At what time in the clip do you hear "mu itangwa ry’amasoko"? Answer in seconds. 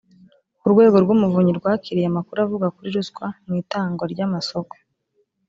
3.45-4.73